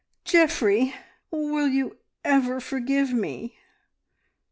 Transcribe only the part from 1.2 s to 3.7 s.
Will you ever forgive me?"